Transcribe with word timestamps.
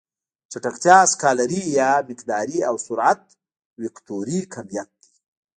چټکتیا 0.51 0.97
سکالري 1.13 1.63
يا 1.79 1.91
مقداري 2.09 2.59
او 2.69 2.75
سرعت 2.85 3.21
وکتوري 3.83 4.39
کميت 4.53 4.89
دی. 5.01 5.13